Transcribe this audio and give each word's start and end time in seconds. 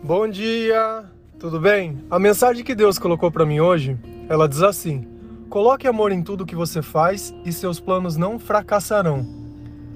Bom 0.00 0.28
dia, 0.28 1.04
tudo 1.40 1.58
bem? 1.58 1.98
A 2.08 2.20
mensagem 2.20 2.64
que 2.64 2.72
Deus 2.72 3.00
colocou 3.00 3.32
para 3.32 3.44
mim 3.44 3.58
hoje, 3.58 3.98
ela 4.28 4.48
diz 4.48 4.62
assim: 4.62 5.04
Coloque 5.50 5.88
amor 5.88 6.12
em 6.12 6.22
tudo 6.22 6.46
que 6.46 6.54
você 6.54 6.80
faz 6.80 7.34
e 7.44 7.52
seus 7.52 7.80
planos 7.80 8.16
não 8.16 8.38
fracassarão. 8.38 9.26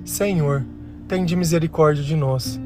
Senhor, 0.05 0.67
tem 1.07 1.25
de 1.25 1.37
misericórdia 1.37 2.03
de 2.03 2.17
nós. 2.17 2.61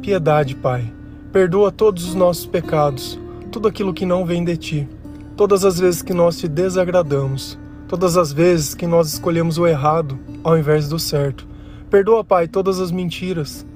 Piedade, 0.00 0.56
Pai. 0.56 0.90
Perdoa 1.30 1.70
todos 1.70 2.08
os 2.08 2.14
nossos 2.14 2.46
pecados, 2.46 3.20
tudo 3.52 3.68
aquilo 3.68 3.92
que 3.92 4.06
não 4.06 4.24
vem 4.24 4.42
de 4.42 4.56
ti. 4.56 4.88
Todas 5.36 5.66
as 5.66 5.78
vezes 5.78 6.00
que 6.00 6.14
nós 6.14 6.38
te 6.38 6.48
desagradamos, 6.48 7.58
todas 7.86 8.16
as 8.16 8.32
vezes 8.32 8.74
que 8.74 8.86
nós 8.86 9.12
escolhemos 9.12 9.58
o 9.58 9.66
errado 9.66 10.18
ao 10.42 10.56
invés 10.56 10.88
do 10.88 10.98
certo. 10.98 11.46
Perdoa, 11.90 12.24
Pai, 12.24 12.48
todas 12.48 12.80
as 12.80 12.90
mentiras. 12.90 13.66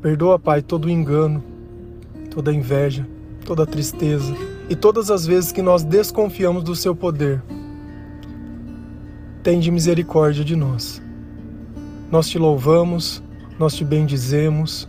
Perdoa, 0.00 0.38
Pai, 0.38 0.62
todo 0.62 0.86
o 0.86 0.90
engano 0.90 1.51
toda 2.32 2.52
inveja, 2.52 3.06
toda 3.44 3.66
tristeza 3.66 4.34
e 4.68 4.74
todas 4.74 5.10
as 5.10 5.26
vezes 5.26 5.52
que 5.52 5.60
nós 5.60 5.84
desconfiamos 5.84 6.64
do 6.64 6.74
seu 6.74 6.96
poder. 6.96 7.42
Tende 9.42 9.70
misericórdia 9.70 10.42
de 10.42 10.56
nós. 10.56 11.02
Nós 12.10 12.28
te 12.28 12.38
louvamos, 12.38 13.22
nós 13.58 13.74
te 13.74 13.84
bendizemos, 13.84 14.88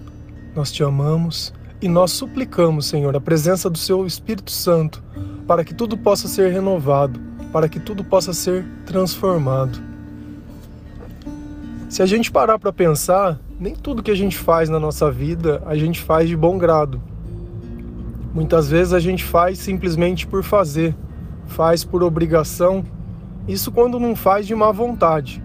nós 0.55 0.71
te 0.71 0.83
amamos 0.83 1.53
e 1.81 1.89
nós 1.89 2.11
suplicamos, 2.11 2.85
Senhor, 2.85 3.13
a 3.13 3.19
presença 3.19 3.69
do 3.69 3.77
seu 3.77 4.05
Espírito 4.05 4.51
Santo 4.51 5.03
para 5.45 5.65
que 5.65 5.73
tudo 5.73 5.97
possa 5.97 6.29
ser 6.29 6.53
renovado, 6.53 7.19
para 7.51 7.67
que 7.67 7.79
tudo 7.79 8.05
possa 8.05 8.31
ser 8.31 8.65
transformado. 8.85 9.81
Se 11.89 12.01
a 12.01 12.05
gente 12.05 12.31
parar 12.31 12.57
para 12.57 12.71
pensar, 12.71 13.37
nem 13.59 13.75
tudo 13.75 14.01
que 14.01 14.11
a 14.11 14.15
gente 14.15 14.37
faz 14.37 14.69
na 14.69 14.79
nossa 14.79 15.11
vida 15.11 15.61
a 15.65 15.75
gente 15.75 16.01
faz 16.01 16.29
de 16.29 16.37
bom 16.37 16.57
grado. 16.57 17.01
Muitas 18.33 18.67
vezes 18.67 18.93
a 18.93 18.99
gente 18.99 19.23
faz 19.23 19.59
simplesmente 19.59 20.25
por 20.25 20.43
fazer, 20.43 20.95
faz 21.45 21.83
por 21.83 22.01
obrigação, 22.01 22.83
isso 23.47 23.71
quando 23.71 23.99
não 23.99 24.15
faz 24.15 24.47
de 24.47 24.55
má 24.55 24.71
vontade, 24.71 25.43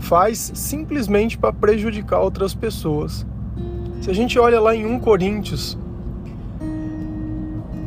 faz 0.00 0.50
simplesmente 0.52 1.38
para 1.38 1.52
prejudicar 1.52 2.18
outras 2.18 2.52
pessoas. 2.52 3.24
Se 4.00 4.10
a 4.10 4.12
gente 4.12 4.40
olha 4.40 4.60
lá 4.60 4.74
em 4.74 4.84
1 4.84 4.98
Coríntios, 4.98 5.78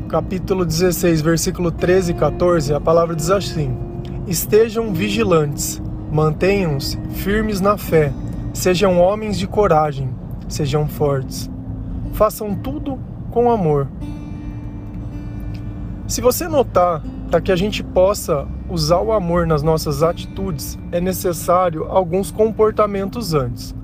capítulo 0.07 0.65
16, 0.65 1.19
versículo 1.19 1.69
13 1.69 2.13
e 2.13 2.15
14, 2.15 2.73
a 2.73 2.79
palavra 2.79 3.17
diz 3.17 3.29
assim: 3.29 3.77
Estejam 4.25 4.93
vigilantes, 4.93 5.81
mantenham-se 6.09 6.97
firmes 7.11 7.59
na 7.59 7.77
fé, 7.77 8.13
sejam 8.53 9.01
homens 9.01 9.37
de 9.37 9.47
coragem, 9.47 10.09
sejam 10.47 10.87
fortes. 10.87 11.51
Façam 12.13 12.55
tudo 12.55 12.97
com 13.31 13.51
amor 13.51 13.87
se 16.09 16.21
você 16.21 16.47
notar, 16.47 17.03
para 17.29 17.39
que 17.39 17.51
a 17.51 17.55
gente 17.55 17.83
possa 17.83 18.47
usar 18.67 18.99
o 18.99 19.11
amor 19.11 19.45
nas 19.45 19.61
nossas 19.61 20.01
atitudes, 20.01 20.77
é 20.91 20.99
necessário 20.99 21.83
alguns 21.83 22.31
comportamentos 22.31 23.35
antes. 23.35 23.75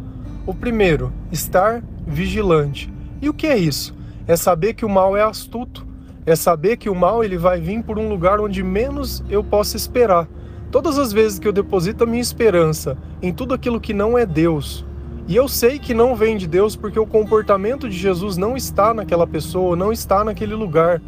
O 0.44 0.52
primeiro, 0.52 1.14
estar 1.32 1.84
vigilante. 2.06 2.92
E 3.22 3.30
o 3.30 3.34
que 3.34 3.46
é 3.46 3.56
isso? 3.56 3.96
É 4.28 4.36
saber 4.36 4.74
que 4.74 4.84
o 4.84 4.90
mal 4.90 5.16
é 5.16 5.22
astuto, 5.22 5.86
é 6.26 6.36
saber 6.36 6.78
que 6.78 6.90
o 6.90 6.96
mal 6.96 7.24
ele 7.24 7.38
vai 7.38 7.62
vir 7.62 7.84
por 7.84 8.00
um 8.00 8.10
lugar 8.10 8.42
onde 8.42 8.64
menos 8.64 9.24
eu 9.30 9.44
possa 9.44 9.78
esperar. 9.78 10.28
Todas 10.72 10.98
as 10.98 11.14
vezes 11.14 11.38
que 11.38 11.48
eu 11.48 11.54
deposito 11.54 12.06
a 12.06 12.08
minha 12.08 12.22
esperança 12.22 12.98
em 13.22 13.32
tudo 13.32 13.54
aquilo 13.54 13.80
que 13.80 13.94
não 13.94 14.18
é 14.18 14.26
Deus, 14.26 14.84
e 15.28 15.36
eu 15.36 15.48
sei 15.48 15.80
que 15.80 15.94
não 15.94 16.16
vem 16.16 16.38
de 16.38 16.48
Deus 16.48 16.76
porque 16.76 17.00
o 17.00 17.06
comportamento 17.06 17.90
de 17.90 17.98
Jesus 17.98 18.38
não 18.38 18.56
está 18.56 18.94
naquela 18.94 19.26
pessoa, 19.26 19.76
não 19.76 19.92
está 19.92 20.24
naquele 20.24 20.54
lugar. 20.54 21.02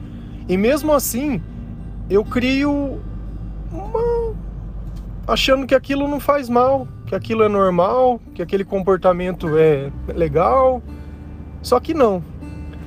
E 0.47 0.55
mesmo 0.57 0.93
assim, 0.93 1.41
eu 2.09 2.23
crio 2.23 2.99
uma 3.71 4.35
achando 5.27 5.67
que 5.67 5.75
aquilo 5.75 6.07
não 6.07 6.21
faz 6.21 6.47
mal, 6.47 6.87
que 7.05 7.13
aquilo 7.13 7.43
é 7.43 7.49
normal, 7.49 8.21
que 8.33 8.41
aquele 8.41 8.63
comportamento 8.63 9.57
é 9.57 9.91
legal. 10.07 10.81
Só 11.61 11.79
que 11.79 11.93
não. 11.93 12.23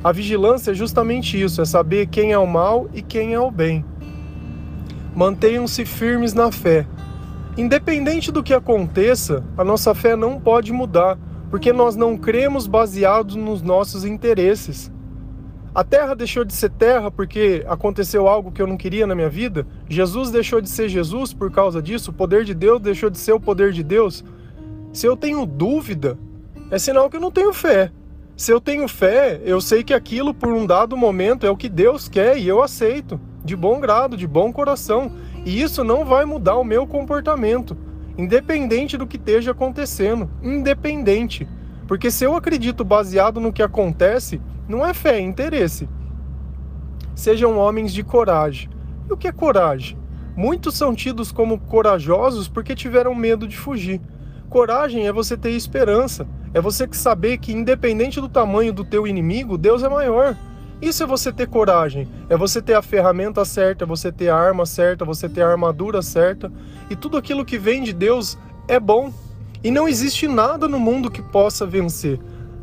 A 0.03 0.11
vigilância 0.11 0.71
é 0.71 0.75
justamente 0.75 1.41
isso, 1.41 1.61
é 1.61 1.65
saber 1.67 2.07
quem 2.07 2.33
é 2.33 2.39
o 2.39 2.47
mal 2.47 2.89
e 2.95 3.03
quem 3.03 3.35
é 3.35 3.41
o 3.41 3.51
bem. 3.51 3.85
Mantenham-se 5.15 5.85
firmes 5.85 6.33
na 6.33 6.51
fé. 6.51 6.87
Independente 7.59 8.33
do 8.33 8.43
que 8.43 8.55
aconteça, 8.55 9.45
a 9.59 9.63
nossa 9.63 9.95
fé 9.95 10.17
não 10.17 10.41
pode 10.41 10.73
mudar, 10.73 11.19
porque 11.51 11.73
nós 11.73 11.97
não 11.97 12.17
cremos 12.17 12.67
baseados 12.67 13.37
nos 13.37 13.61
nossos 13.61 14.07
interesses. 14.07 14.91
A 15.73 15.85
terra 15.85 16.17
deixou 16.17 16.45
de 16.45 16.53
ser 16.53 16.71
terra 16.71 17.13
porque 17.13 17.65
aconteceu 17.69 18.27
algo 18.27 18.51
que 18.51 18.61
eu 18.61 18.67
não 18.67 18.77
queria 18.77 19.07
na 19.07 19.15
minha 19.15 19.29
vida? 19.29 19.65
Jesus 19.89 20.29
deixou 20.33 20.61
de 20.61 20.69
ser 20.69 20.89
Jesus 20.89 21.33
por 21.33 21.49
causa 21.53 21.81
disso? 21.81 22.11
O 22.11 22.15
poder 22.15 22.45
de 22.45 22.55
Deus 22.55 22.81
deixou 22.81 23.09
de 23.09 23.19
ser 23.19 23.33
o 23.33 23.39
poder 23.39 23.73
de 23.73 23.85
Deus? 23.85 24.25
Se 24.93 25.07
eu 25.07 25.17
tenho 25.17 25.47
dúvida, 25.47 26.19
é 26.73 26.79
sinal 26.79 27.09
que 27.09 27.17
eu 27.17 27.21
não 27.21 27.31
tenho 27.31 27.53
fé. 27.53 27.93
Se 28.37 28.51
eu 28.51 28.61
tenho 28.61 28.89
fé, 28.89 29.41
eu 29.45 29.61
sei 29.61 29.85
que 29.85 29.95
aquilo 29.95 30.35
por 30.35 30.53
um 30.53 30.67
dado 30.67 30.97
momento 30.97 31.47
é 31.47 31.51
o 31.51 31.57
que 31.57 31.69
Deus 31.69 32.09
quer 32.09 32.37
e 32.37 32.49
eu 32.49 32.61
aceito, 32.61 33.21
de 33.45 33.55
bom 33.55 33.79
grado, 33.79 34.17
de 34.17 34.27
bom 34.27 34.53
coração. 34.53 35.13
E 35.45 35.63
isso 35.63 35.85
não 35.85 36.05
vai 36.05 36.25
mudar 36.25 36.57
o 36.57 36.65
meu 36.65 36.85
comportamento, 36.85 37.77
independente 38.19 38.97
do 38.97 39.07
que 39.07 39.17
esteja 39.17 39.53
acontecendo, 39.53 40.29
independente. 40.43 41.47
Porque 41.87 42.11
se 42.11 42.25
eu 42.25 42.35
acredito 42.35 42.85
baseado 42.85 43.41
no 43.41 43.53
que 43.53 43.63
acontece, 43.63 44.41
não 44.71 44.87
é 44.87 44.95
fé, 44.95 45.17
é 45.17 45.21
interesse. 45.21 45.89
Sejam 47.15 47.59
homens 47.59 47.93
de 47.93 48.03
coragem. 48.03 48.71
E 49.09 49.13
o 49.13 49.17
que 49.17 49.29
é 49.29 49.33
coragem? 49.33 49.99
Muitos 50.37 50.77
são 50.77 50.95
tidos 50.95 51.33
como 51.33 51.59
corajosos 51.59 52.49
porque 52.49 52.75
tiveram 52.75 53.15
medo 53.15 53.47
de 53.47 53.57
fugir. 53.57 54.01
Coragem 54.49 55.07
é 55.07 55.13
você 55.13 55.37
ter 55.37 55.51
esperança, 55.51 56.27
é 56.55 56.61
você 56.61 56.89
saber 56.93 57.39
que 57.39 57.53
independente 57.53 58.21
do 58.21 58.29
tamanho 58.29 58.73
do 58.73 58.85
teu 58.85 59.07
inimigo, 59.07 59.59
Deus 59.59 59.83
é 59.83 59.89
maior. 59.89 60.37
Isso 60.81 61.03
é 61.03 61.07
você 61.07 61.31
ter 61.31 61.47
coragem, 61.47 62.09
é 62.29 62.37
você 62.37 62.63
ter 62.63 62.75
a 62.75 62.81
ferramenta 62.81 63.45
certa, 63.45 63.85
é 63.85 63.87
você 63.87 64.11
ter 64.11 64.31
a 64.31 64.37
arma 64.37 64.65
certa, 64.65 65.05
você 65.05 65.29
ter 65.29 65.43
a 65.43 65.51
armadura 65.51 66.01
certa, 66.01 66.51
e 66.89 66.97
tudo 66.97 67.19
aquilo 67.19 67.45
que 67.45 67.59
vem 67.59 67.83
de 67.83 67.93
Deus 67.93 68.39
é 68.67 68.81
bom. 68.81 69.13
E 69.63 69.71
não 69.71 69.87
existe 69.87 70.27
nada 70.27 70.67
no 70.67 70.81
mundo 70.81 71.11
que 71.11 71.21
possa 71.21 71.67
vencer. 71.67 72.19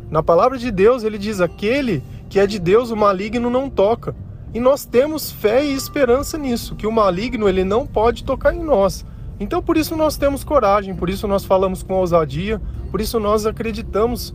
Na 0.10 0.24
palavra 0.24 0.58
de 0.58 0.72
Deus, 0.72 1.04
ele 1.04 1.18
diz: 1.18 1.42
aquele 1.42 2.04
que 2.30 2.40
é 2.40 2.48
de 2.48 2.60
Deus, 2.60 2.92
o 2.92 2.96
maligno 2.96 3.50
não 3.50 3.70
toca. 3.70 4.16
E 4.54 4.60
nós 4.60 4.86
temos 4.86 5.32
fé 5.32 5.66
e 5.66 5.74
esperança 5.74 6.38
nisso, 6.38 6.76
que 6.76 6.88
o 6.88 6.92
maligno 6.92 7.48
ele 7.48 7.64
não 7.64 7.86
pode 7.86 8.24
tocar 8.24 8.54
em 8.54 8.64
nós. 8.64 9.06
Então 9.40 9.62
por 9.62 9.78
isso 9.78 9.96
nós 9.96 10.18
temos 10.18 10.44
coragem, 10.44 10.96
por 10.96 11.10
isso 11.10 11.28
nós 11.28 11.46
falamos 11.46 11.84
com 11.84 11.94
ousadia, 11.94 12.60
por 12.90 13.00
isso 13.00 13.20
nós 13.20 13.46
acreditamos, 13.46 14.34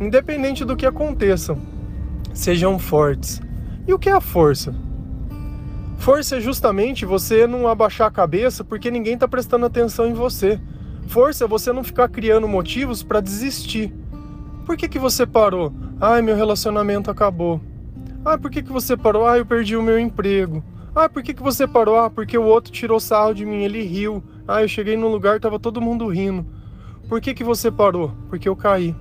independente 0.00 0.64
do 0.64 0.76
que 0.76 0.84
aconteça. 0.84 1.56
Sejam 2.34 2.78
fortes. 2.78 3.40
E 3.86 3.94
o 3.94 3.98
que 3.98 4.10
é 4.10 4.12
a 4.12 4.20
força? 4.20 4.74
Força 5.96 6.36
é 6.36 6.40
justamente 6.40 7.06
você 7.06 7.46
não 7.46 7.66
abaixar 7.66 8.08
a 8.08 8.10
cabeça 8.10 8.62
porque 8.62 8.90
ninguém 8.90 9.14
está 9.14 9.26
prestando 9.26 9.64
atenção 9.64 10.06
em 10.06 10.12
você. 10.12 10.60
Força 11.06 11.44
é 11.44 11.48
você 11.48 11.72
não 11.72 11.82
ficar 11.82 12.08
criando 12.08 12.46
motivos 12.46 13.02
para 13.02 13.20
desistir. 13.20 13.94
Por 14.66 14.76
que, 14.76 14.88
que 14.88 14.98
você 14.98 15.24
parou? 15.24 15.72
Ai, 16.00 16.20
meu 16.20 16.34
relacionamento 16.34 17.08
acabou. 17.08 17.60
Ah, 18.24 18.36
por 18.36 18.50
que, 18.50 18.64
que 18.64 18.72
você 18.72 18.96
parou? 18.96 19.24
Ah, 19.24 19.38
eu 19.38 19.46
perdi 19.46 19.76
o 19.76 19.82
meu 19.82 19.96
emprego. 19.96 20.62
Ah, 20.92 21.08
por 21.08 21.22
que, 21.22 21.32
que 21.32 21.42
você 21.42 21.68
parou? 21.68 21.96
Ah, 21.96 22.10
porque 22.10 22.36
o 22.36 22.42
outro 22.42 22.72
tirou 22.72 22.98
sarro 22.98 23.32
de 23.32 23.46
mim, 23.46 23.62
ele 23.62 23.80
riu. 23.82 24.24
Ah, 24.46 24.62
eu 24.62 24.68
cheguei 24.68 24.96
num 24.96 25.06
lugar, 25.06 25.38
tava 25.38 25.60
todo 25.60 25.80
mundo 25.80 26.08
rindo. 26.08 26.44
Por 27.08 27.20
que, 27.20 27.32
que 27.32 27.44
você 27.44 27.70
parou? 27.70 28.10
Porque 28.28 28.48
eu 28.48 28.56
caí. 28.56 28.92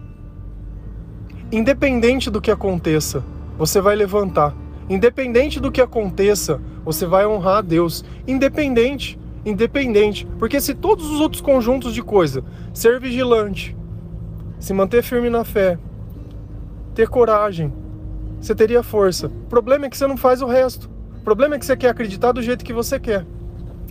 Independente 1.51 2.29
do 2.29 2.39
que 2.39 2.51
aconteça, 2.51 3.23
você 3.57 3.81
vai 3.81 3.95
levantar. 3.95 4.55
Independente 4.87 5.59
do 5.59 5.71
que 5.71 5.81
aconteça, 5.81 6.61
você 6.83 7.07
vai 7.07 7.25
honrar 7.25 7.57
a 7.57 7.61
Deus. 7.61 8.05
Independente, 8.27 9.17
independente. 9.43 10.27
Porque 10.37 10.61
se 10.61 10.75
todos 10.75 11.09
os 11.09 11.19
outros 11.19 11.41
conjuntos 11.41 11.91
de 11.91 12.03
coisa, 12.03 12.43
ser 12.71 12.99
vigilante, 12.99 13.75
se 14.59 14.73
manter 14.73 15.03
firme 15.03 15.29
na 15.29 15.43
fé, 15.43 15.77
ter 16.93 17.07
coragem, 17.07 17.73
você 18.39 18.53
teria 18.53 18.83
força. 18.83 19.27
O 19.27 19.47
problema 19.49 19.85
é 19.85 19.89
que 19.89 19.97
você 19.97 20.07
não 20.07 20.17
faz 20.17 20.41
o 20.41 20.47
resto. 20.47 20.89
O 21.17 21.23
problema 21.23 21.55
é 21.55 21.59
que 21.59 21.65
você 21.65 21.75
quer 21.75 21.89
acreditar 21.89 22.31
do 22.31 22.41
jeito 22.41 22.63
que 22.63 22.73
você 22.73 22.99
quer. 22.99 23.25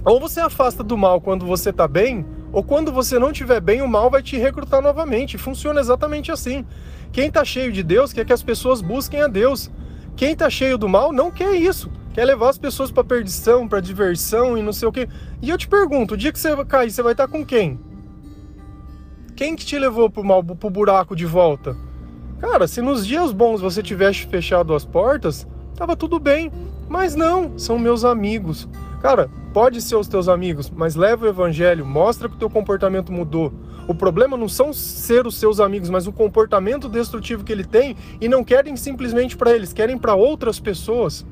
Ou 0.05 0.21
você 0.21 0.41
afasta 0.41 0.85
do 0.85 0.97
mal 0.97 1.21
quando 1.21 1.47
você 1.47 1.71
está 1.71 1.89
bem, 1.89 2.25
ou 2.53 2.63
quando 2.63 2.93
você 2.93 3.19
não 3.19 3.33
estiver 3.33 3.61
bem, 3.61 3.83
o 3.83 3.89
mal 3.89 4.09
vai 4.09 4.23
te 4.23 4.37
recrutar 4.37 4.81
novamente. 4.81 5.37
Funciona 5.37 5.81
exatamente 5.81 6.31
assim. 6.31 6.65
Quem 7.11 7.27
está 7.27 7.45
cheio 7.45 7.73
de 7.73 7.83
Deus 7.83 8.13
quer 8.13 8.25
que 8.25 8.33
as 8.33 8.43
pessoas 8.43 8.81
busquem 8.81 9.23
a 9.23 9.27
Deus. 9.27 9.71
Quem 10.15 10.33
está 10.33 10.49
cheio 10.49 10.79
do 10.79 10.89
mal 10.89 11.13
não 11.13 11.31
quer 11.31 11.55
isso. 11.55 11.91
Quer 12.13 12.25
levar 12.25 12.51
as 12.51 12.59
pessoas 12.59 12.93
para 12.93 13.03
perdição, 13.03 13.67
para 13.67 13.81
diversão 13.81 14.57
e 14.57 14.63
não 14.63 14.73
sei 14.73 14.87
o 14.87 14.93
quê. 14.93 15.09
E 15.43 15.51
eu 15.51 15.59
te 15.59 15.67
pergunto, 15.67 16.15
o 16.15 16.17
dia 16.17 16.33
que 16.33 16.39
você 16.39 16.65
cair, 16.65 16.93
você 16.93 17.03
vai 17.03 17.13
estar 17.13 17.27
tá 17.27 17.33
com 17.33 17.45
quem? 17.45 17.81
Quem 19.37 19.57
que 19.57 19.67
te 19.67 19.77
levou 19.77 20.09
pro, 20.09 20.23
mal, 20.23 20.45
pro 20.45 20.71
buraco 20.71 21.17
de 21.17 21.27
volta? 21.27 21.77
Cara, 22.39 22.69
se 22.69 22.81
nos 22.81 23.05
dias 23.05 23.33
bons 23.33 23.61
você 23.61 23.83
tivesse 23.83 24.27
fechado 24.27 24.73
as 24.73 24.85
portas, 24.85 25.45
tava 25.75 25.97
tudo 25.97 26.21
bem. 26.21 26.53
Mas 26.89 27.17
não, 27.17 27.59
são 27.59 27.77
meus 27.77 28.05
amigos. 28.05 28.69
Cara, 29.01 29.29
pode 29.53 29.83
ser 29.83 29.97
os 29.97 30.07
teus 30.07 30.29
amigos, 30.29 30.71
mas 30.71 30.95
leva 30.95 31.27
o 31.27 31.29
evangelho, 31.29 31.85
mostra 31.85 32.29
que 32.29 32.37
o 32.37 32.39
teu 32.39 32.49
comportamento 32.49 33.13
mudou. 33.13 33.53
O 33.89 33.95
problema 33.95 34.37
não 34.37 34.49
são 34.49 34.73
ser 34.73 35.27
os 35.27 35.35
seus 35.35 35.59
amigos, 35.59 35.91
mas 35.91 36.07
o 36.07 36.13
comportamento 36.13 36.89
destrutivo 36.89 37.43
que 37.43 37.53
ele 37.53 37.65
tem 37.65 37.97
e 38.21 38.29
não 38.29 38.45
querem 38.45 38.77
simplesmente 38.77 39.37
para 39.37 39.53
eles, 39.53 39.73
querem 39.73 39.99
para 39.99 40.15
outras 40.15 40.61
pessoas. 40.61 41.27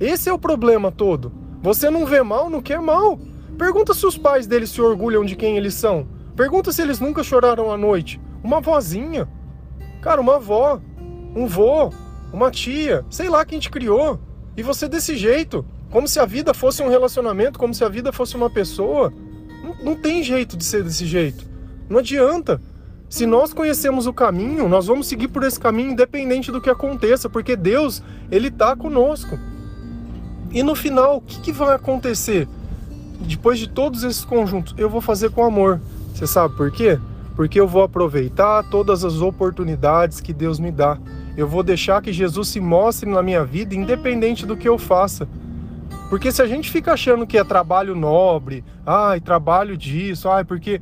Esse 0.00 0.30
é 0.30 0.32
o 0.32 0.38
problema 0.38 0.90
todo. 0.90 1.30
Você 1.60 1.90
não 1.90 2.06
vê 2.06 2.22
mal, 2.22 2.48
não 2.48 2.62
quer 2.62 2.80
mal. 2.80 3.18
Pergunta 3.58 3.92
se 3.92 4.06
os 4.06 4.16
pais 4.16 4.46
deles 4.46 4.70
se 4.70 4.80
orgulham 4.80 5.24
de 5.24 5.36
quem 5.36 5.56
eles 5.56 5.74
são. 5.74 6.06
Pergunta 6.38 6.70
se 6.70 6.80
eles 6.80 7.00
nunca 7.00 7.24
choraram 7.24 7.72
à 7.72 7.76
noite. 7.76 8.20
Uma 8.44 8.60
vozinha. 8.60 9.28
Cara, 10.00 10.20
uma 10.20 10.36
avó, 10.36 10.80
um 11.34 11.48
vô, 11.48 11.92
uma 12.32 12.48
tia, 12.48 13.04
sei 13.10 13.28
lá 13.28 13.44
quem 13.44 13.58
te 13.58 13.68
criou. 13.68 14.20
E 14.56 14.62
você 14.62 14.88
desse 14.88 15.16
jeito, 15.16 15.66
como 15.90 16.06
se 16.06 16.20
a 16.20 16.24
vida 16.24 16.54
fosse 16.54 16.80
um 16.80 16.88
relacionamento, 16.88 17.58
como 17.58 17.74
se 17.74 17.82
a 17.82 17.88
vida 17.88 18.12
fosse 18.12 18.36
uma 18.36 18.48
pessoa. 18.48 19.12
Não, 19.64 19.84
não 19.86 19.96
tem 19.96 20.22
jeito 20.22 20.56
de 20.56 20.64
ser 20.64 20.84
desse 20.84 21.06
jeito. 21.06 21.44
Não 21.90 21.98
adianta. 21.98 22.62
Se 23.10 23.26
nós 23.26 23.52
conhecemos 23.52 24.06
o 24.06 24.12
caminho, 24.12 24.68
nós 24.68 24.86
vamos 24.86 25.08
seguir 25.08 25.26
por 25.26 25.42
esse 25.42 25.58
caminho 25.58 25.90
independente 25.90 26.52
do 26.52 26.60
que 26.60 26.70
aconteça, 26.70 27.28
porque 27.28 27.56
Deus, 27.56 28.00
Ele 28.30 28.46
está 28.46 28.76
conosco. 28.76 29.36
E 30.52 30.62
no 30.62 30.76
final, 30.76 31.16
o 31.16 31.20
que, 31.20 31.40
que 31.40 31.50
vai 31.50 31.74
acontecer? 31.74 32.46
Depois 33.22 33.58
de 33.58 33.68
todos 33.68 34.04
esses 34.04 34.24
conjuntos, 34.24 34.72
eu 34.78 34.88
vou 34.88 35.00
fazer 35.00 35.32
com 35.32 35.42
amor. 35.42 35.80
Você 36.18 36.26
sabe 36.26 36.56
por 36.56 36.68
quê? 36.72 36.98
Porque 37.36 37.60
eu 37.60 37.68
vou 37.68 37.80
aproveitar 37.80 38.64
todas 38.64 39.04
as 39.04 39.20
oportunidades 39.20 40.20
que 40.20 40.32
Deus 40.32 40.58
me 40.58 40.72
dá. 40.72 40.98
Eu 41.36 41.46
vou 41.46 41.62
deixar 41.62 42.02
que 42.02 42.12
Jesus 42.12 42.48
se 42.48 42.58
mostre 42.58 43.08
na 43.08 43.22
minha 43.22 43.44
vida, 43.44 43.72
independente 43.72 44.44
do 44.44 44.56
que 44.56 44.68
eu 44.68 44.76
faça. 44.76 45.28
Porque 46.10 46.32
se 46.32 46.42
a 46.42 46.46
gente 46.48 46.72
fica 46.72 46.92
achando 46.92 47.24
que 47.24 47.38
é 47.38 47.44
trabalho 47.44 47.94
nobre, 47.94 48.64
ai, 48.84 49.20
trabalho 49.20 49.76
disso, 49.76 50.28
ai, 50.28 50.42
porque 50.42 50.80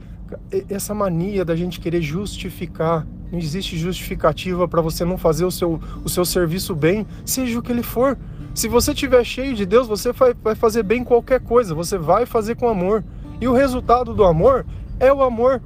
essa 0.71 0.95
mania 0.95 1.45
da 1.45 1.55
gente 1.55 1.81
querer 1.81 2.01
justificar. 2.01 3.07
Não 3.31 3.39
existe 3.39 3.77
justificativa 3.77 4.67
para 4.67 4.81
você 4.81 5.05
não 5.05 5.19
fazer 5.19 5.45
o 5.45 5.51
seu, 5.51 5.79
o 6.03 6.09
seu 6.09 6.25
serviço 6.25 6.75
bem, 6.75 7.07
seja 7.27 7.59
o 7.59 7.63
que 7.63 7.73
ele 7.73 7.83
for. 7.83 8.17
Se 8.55 8.69
você 8.69 8.93
estiver 8.93 9.23
cheio 9.23 9.55
de 9.55 9.67
Deus, 9.67 9.87
você 9.87 10.13
vai, 10.13 10.33
vai 10.33 10.55
fazer 10.55 10.83
bem 10.83 11.05
qualquer 11.05 11.41
coisa, 11.41 11.75
você 11.75 11.99
vai 11.99 12.25
fazer 12.25 12.57
com 12.57 12.71
amor. 12.71 13.05
E 13.39 13.47
o 13.47 13.53
resultado 13.53 14.15
do 14.15 14.25
amor 14.25 14.65
é 14.99 15.13
o 15.13 15.23
amor. 15.23 15.63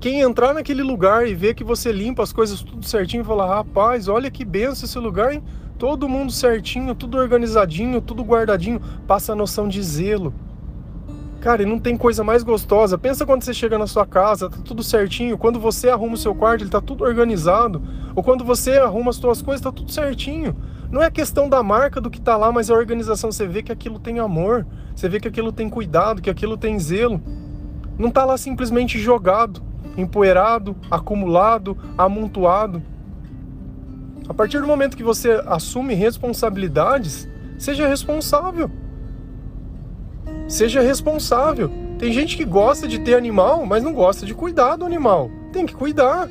Quem 0.00 0.20
entrar 0.20 0.52
naquele 0.52 0.82
lugar 0.82 1.26
e 1.26 1.34
ver 1.34 1.54
que 1.54 1.62
você 1.62 1.92
limpa 1.92 2.22
as 2.22 2.32
coisas 2.32 2.62
tudo 2.62 2.84
certinho, 2.84 3.24
falar: 3.24 3.46
rapaz, 3.46 4.08
olha 4.08 4.30
que 4.30 4.44
benção 4.44 4.84
esse 4.84 4.98
lugar, 4.98 5.32
hein? 5.32 5.42
Todo 5.78 6.08
mundo 6.08 6.32
certinho, 6.32 6.94
tudo 6.94 7.18
organizadinho, 7.18 8.00
tudo 8.00 8.22
guardadinho, 8.22 8.80
passa 9.06 9.32
a 9.32 9.36
noção 9.36 9.66
de 9.66 9.82
zelo 9.82 10.32
Cara, 11.42 11.64
e 11.64 11.66
não 11.66 11.76
tem 11.76 11.96
coisa 11.96 12.22
mais 12.22 12.44
gostosa. 12.44 12.96
Pensa 12.96 13.26
quando 13.26 13.42
você 13.42 13.52
chega 13.52 13.76
na 13.76 13.88
sua 13.88 14.06
casa, 14.06 14.48
tá 14.48 14.58
tudo 14.64 14.80
certinho. 14.80 15.36
Quando 15.36 15.58
você 15.58 15.88
arruma 15.88 16.14
o 16.14 16.16
seu 16.16 16.32
quarto, 16.32 16.62
ele 16.62 16.70
tá 16.70 16.80
tudo 16.80 17.02
organizado. 17.02 17.82
Ou 18.14 18.22
quando 18.22 18.44
você 18.44 18.78
arruma 18.78 19.10
as 19.10 19.16
suas 19.16 19.42
coisas, 19.42 19.60
tá 19.60 19.72
tudo 19.72 19.90
certinho. 19.90 20.54
Não 20.88 21.02
é 21.02 21.10
questão 21.10 21.48
da 21.48 21.60
marca 21.60 22.00
do 22.00 22.08
que 22.08 22.20
tá 22.20 22.36
lá, 22.36 22.52
mas 22.52 22.70
a 22.70 22.74
organização. 22.74 23.32
Você 23.32 23.44
vê 23.44 23.60
que 23.60 23.72
aquilo 23.72 23.98
tem 23.98 24.20
amor. 24.20 24.64
Você 24.94 25.08
vê 25.08 25.18
que 25.18 25.26
aquilo 25.26 25.50
tem 25.50 25.68
cuidado, 25.68 26.22
que 26.22 26.30
aquilo 26.30 26.56
tem 26.56 26.78
zelo. 26.78 27.20
Não 27.98 28.10
tá 28.10 28.24
lá 28.24 28.36
simplesmente 28.36 28.98
jogado, 28.98 29.62
empoeirado, 29.96 30.76
acumulado, 30.90 31.76
amontoado. 31.96 32.82
A 34.28 34.34
partir 34.34 34.60
do 34.60 34.66
momento 34.66 34.96
que 34.96 35.02
você 35.02 35.42
assume 35.46 35.94
responsabilidades, 35.94 37.28
seja 37.58 37.86
responsável. 37.86 38.70
Seja 40.48 40.80
responsável. 40.80 41.70
Tem 41.98 42.12
gente 42.12 42.36
que 42.36 42.44
gosta 42.44 42.88
de 42.88 42.98
ter 42.98 43.14
animal, 43.14 43.64
mas 43.64 43.82
não 43.82 43.92
gosta 43.92 44.26
de 44.26 44.34
cuidar 44.34 44.76
do 44.76 44.84
animal. 44.84 45.30
Tem 45.52 45.66
que 45.66 45.74
cuidar. 45.74 46.28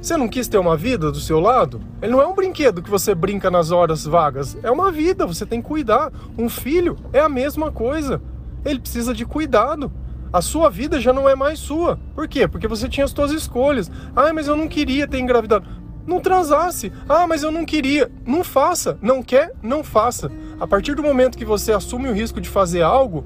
Você 0.00 0.16
não 0.16 0.28
quis 0.28 0.48
ter 0.48 0.56
uma 0.56 0.78
vida 0.78 1.12
do 1.12 1.20
seu 1.20 1.38
lado? 1.38 1.80
Ele 2.00 2.12
não 2.12 2.22
é 2.22 2.26
um 2.26 2.34
brinquedo 2.34 2.80
que 2.80 2.88
você 2.88 3.14
brinca 3.14 3.50
nas 3.50 3.70
horas 3.70 4.06
vagas. 4.06 4.56
É 4.62 4.70
uma 4.70 4.90
vida, 4.90 5.26
você 5.26 5.44
tem 5.44 5.60
que 5.60 5.68
cuidar. 5.68 6.10
Um 6.38 6.48
filho 6.48 6.96
é 7.12 7.20
a 7.20 7.28
mesma 7.28 7.70
coisa. 7.70 8.22
Ele 8.64 8.80
precisa 8.80 9.12
de 9.12 9.26
cuidado. 9.26 9.92
A 10.32 10.40
sua 10.40 10.70
vida 10.70 11.00
já 11.00 11.12
não 11.12 11.28
é 11.28 11.34
mais 11.34 11.58
sua. 11.58 11.98
Por 12.14 12.28
quê? 12.28 12.46
Porque 12.46 12.68
você 12.68 12.88
tinha 12.88 13.04
as 13.04 13.10
suas 13.10 13.32
escolhas. 13.32 13.90
Ah, 14.14 14.32
mas 14.32 14.46
eu 14.46 14.56
não 14.56 14.68
queria 14.68 15.08
ter 15.08 15.18
engravidado. 15.18 15.66
Não 16.06 16.20
transasse. 16.20 16.92
Ah, 17.08 17.26
mas 17.26 17.42
eu 17.42 17.50
não 17.50 17.64
queria. 17.64 18.10
Não 18.24 18.44
faça. 18.44 18.96
Não 19.02 19.22
quer? 19.22 19.52
Não 19.62 19.82
faça. 19.82 20.30
A 20.60 20.66
partir 20.66 20.94
do 20.94 21.02
momento 21.02 21.36
que 21.36 21.44
você 21.44 21.72
assume 21.72 22.08
o 22.08 22.12
risco 22.12 22.40
de 22.40 22.48
fazer 22.48 22.82
algo, 22.82 23.24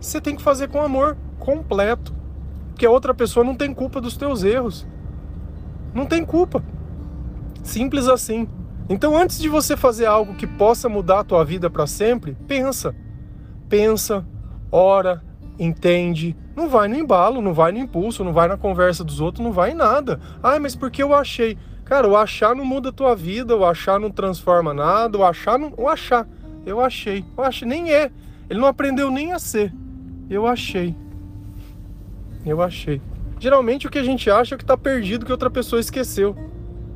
você 0.00 0.20
tem 0.20 0.36
que 0.36 0.42
fazer 0.42 0.68
com 0.68 0.80
amor 0.80 1.16
completo. 1.38 2.14
Porque 2.70 2.86
a 2.86 2.90
outra 2.90 3.12
pessoa 3.12 3.44
não 3.44 3.54
tem 3.54 3.74
culpa 3.74 4.00
dos 4.00 4.16
teus 4.16 4.44
erros. 4.44 4.86
Não 5.92 6.06
tem 6.06 6.24
culpa. 6.24 6.62
Simples 7.62 8.06
assim. 8.08 8.48
Então, 8.88 9.16
antes 9.16 9.38
de 9.38 9.48
você 9.48 9.76
fazer 9.76 10.06
algo 10.06 10.34
que 10.34 10.46
possa 10.46 10.88
mudar 10.88 11.20
a 11.20 11.24
tua 11.24 11.44
vida 11.44 11.70
para 11.70 11.86
sempre, 11.86 12.36
pensa. 12.46 12.94
Pensa, 13.68 14.26
ora, 14.70 15.22
entende. 15.58 16.36
Não 16.56 16.68
vai 16.68 16.86
no 16.88 16.94
embalo, 16.94 17.40
não 17.40 17.52
vai 17.52 17.72
no 17.72 17.78
impulso, 17.78 18.22
não 18.22 18.32
vai 18.32 18.46
na 18.46 18.56
conversa 18.56 19.02
dos 19.02 19.20
outros, 19.20 19.44
não 19.44 19.52
vai 19.52 19.72
em 19.72 19.74
nada. 19.74 20.20
Ai, 20.42 20.58
mas 20.58 20.76
porque 20.76 21.02
eu 21.02 21.12
achei. 21.12 21.58
Cara, 21.84 22.08
o 22.08 22.16
achar 22.16 22.54
não 22.54 22.64
muda 22.64 22.88
a 22.88 22.92
tua 22.92 23.14
vida, 23.14 23.56
o 23.56 23.64
achar 23.64 23.98
não 23.98 24.10
transforma 24.10 24.72
nada, 24.72 25.18
o 25.18 25.24
achar 25.24 25.58
não. 25.58 25.72
O 25.76 25.88
achar. 25.88 26.26
Eu 26.64 26.80
achei. 26.80 27.24
Eu 27.36 27.44
achei. 27.44 27.68
Nem 27.68 27.92
é. 27.92 28.10
Ele 28.48 28.60
não 28.60 28.68
aprendeu 28.68 29.10
nem 29.10 29.32
a 29.32 29.38
ser. 29.38 29.72
Eu 30.30 30.46
achei. 30.46 30.94
Eu 32.46 32.62
achei. 32.62 33.02
Geralmente 33.38 33.86
o 33.86 33.90
que 33.90 33.98
a 33.98 34.04
gente 34.04 34.30
acha 34.30 34.54
é 34.54 34.58
que 34.58 34.64
está 34.64 34.76
perdido 34.76 35.26
que 35.26 35.32
outra 35.32 35.50
pessoa 35.50 35.80
esqueceu. 35.80 36.36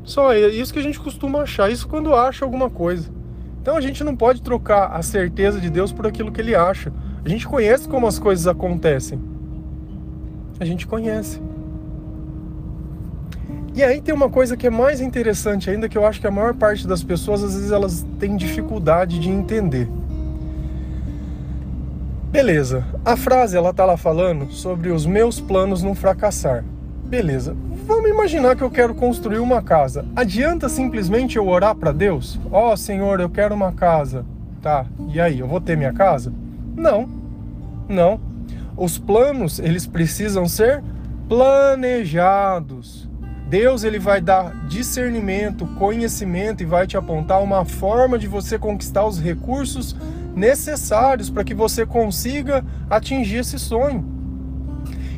Só 0.04 0.32
é 0.32 0.48
isso 0.48 0.72
que 0.72 0.78
a 0.78 0.82
gente 0.82 0.98
costuma 0.98 1.40
achar, 1.40 1.70
isso 1.70 1.86
quando 1.86 2.14
acha 2.14 2.44
alguma 2.44 2.70
coisa. 2.70 3.10
Então 3.60 3.76
a 3.76 3.80
gente 3.80 4.02
não 4.02 4.16
pode 4.16 4.40
trocar 4.40 4.86
a 4.86 5.02
certeza 5.02 5.60
de 5.60 5.68
Deus 5.68 5.92
por 5.92 6.06
aquilo 6.06 6.32
que 6.32 6.40
ele 6.40 6.54
acha. 6.54 6.90
A 7.22 7.28
gente 7.28 7.46
conhece 7.46 7.86
como 7.86 8.06
as 8.06 8.18
coisas 8.18 8.46
acontecem. 8.46 9.20
A 10.60 10.64
gente 10.64 10.86
conhece. 10.86 11.40
E 13.74 13.82
aí 13.82 14.00
tem 14.00 14.12
uma 14.12 14.28
coisa 14.28 14.56
que 14.56 14.66
é 14.66 14.70
mais 14.70 15.00
interessante 15.00 15.70
ainda, 15.70 15.88
que 15.88 15.96
eu 15.96 16.04
acho 16.04 16.20
que 16.20 16.26
a 16.26 16.30
maior 16.32 16.52
parte 16.52 16.86
das 16.86 17.02
pessoas, 17.04 17.44
às 17.44 17.54
vezes, 17.54 17.70
elas 17.70 18.04
têm 18.18 18.36
dificuldade 18.36 19.20
de 19.20 19.30
entender. 19.30 19.88
Beleza, 22.30 22.84
a 23.04 23.16
frase 23.16 23.56
ela 23.56 23.72
tá 23.72 23.84
lá 23.84 23.96
falando 23.96 24.50
sobre 24.50 24.90
os 24.90 25.06
meus 25.06 25.40
planos 25.40 25.82
não 25.82 25.94
fracassar. 25.94 26.64
Beleza, 27.04 27.56
vamos 27.86 28.10
imaginar 28.10 28.54
que 28.54 28.62
eu 28.62 28.70
quero 28.70 28.94
construir 28.94 29.38
uma 29.38 29.62
casa. 29.62 30.04
Adianta 30.14 30.68
simplesmente 30.68 31.38
eu 31.38 31.48
orar 31.48 31.74
para 31.74 31.92
Deus? 31.92 32.38
Ó 32.50 32.72
oh, 32.72 32.76
Senhor, 32.76 33.20
eu 33.20 33.30
quero 33.30 33.54
uma 33.54 33.72
casa. 33.72 34.26
Tá, 34.60 34.86
e 35.14 35.20
aí, 35.20 35.38
eu 35.38 35.46
vou 35.46 35.60
ter 35.60 35.76
minha 35.76 35.92
casa? 35.92 36.32
Não, 36.76 37.08
não. 37.88 38.27
Os 38.78 38.96
planos, 38.96 39.58
eles 39.58 39.88
precisam 39.88 40.46
ser 40.46 40.84
planejados. 41.28 43.08
Deus 43.50 43.82
ele 43.82 43.98
vai 43.98 44.20
dar 44.20 44.68
discernimento, 44.68 45.66
conhecimento 45.78 46.62
e 46.62 46.66
vai 46.66 46.86
te 46.86 46.96
apontar 46.96 47.42
uma 47.42 47.64
forma 47.64 48.16
de 48.16 48.28
você 48.28 48.56
conquistar 48.56 49.04
os 49.04 49.18
recursos 49.20 49.96
necessários 50.36 51.28
para 51.28 51.42
que 51.42 51.54
você 51.54 51.84
consiga 51.84 52.64
atingir 52.88 53.38
esse 53.38 53.58
sonho. 53.58 54.06